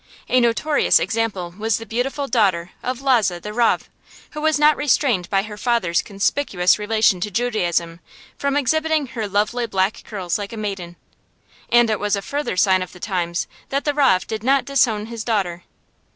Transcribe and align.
A 0.27 0.39
notorious 0.39 0.97
example 0.97 1.53
was 1.59 1.77
the 1.77 1.85
beautiful 1.85 2.25
daughter 2.27 2.71
of 2.81 3.01
Lozhe 3.01 3.39
the 3.39 3.53
Rav, 3.53 3.87
who 4.31 4.41
was 4.41 4.57
not 4.57 4.75
restrained 4.75 5.29
by 5.29 5.43
her 5.43 5.57
father's 5.57 6.01
conspicuous 6.01 6.79
relation 6.79 7.19
to 7.21 7.29
Judaism 7.29 7.99
from 8.35 8.57
exhibiting 8.57 9.05
her 9.09 9.27
lovely 9.27 9.67
black 9.67 10.01
curls 10.03 10.39
like 10.39 10.53
a 10.53 10.57
maiden; 10.57 10.95
and 11.69 11.87
it 11.91 11.99
was 11.99 12.15
a 12.15 12.23
further 12.23 12.57
sign 12.57 12.81
of 12.81 12.93
the 12.93 12.99
times 12.99 13.45
that 13.69 13.85
the 13.85 13.93
rav 13.93 14.25
did 14.25 14.43
not 14.43 14.65
disown 14.65 15.05
his 15.05 15.23
daughter. 15.23 15.65